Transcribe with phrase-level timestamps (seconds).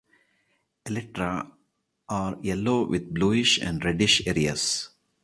[0.83, 1.51] Elytra
[2.09, 4.89] are yellow with bluish and reddish areas.